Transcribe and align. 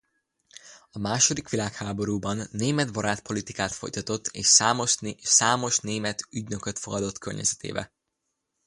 A 0.91 0.99
második 0.99 1.49
világháborúban 1.49 2.47
németbarát 2.51 3.21
politikát 3.21 3.71
folytatott 3.71 4.27
és 4.27 4.45
számos 5.25 5.79
német 5.79 6.27
ügynököt 6.29 6.79
fogadott 6.79 7.17
környezetébe. 7.17 7.91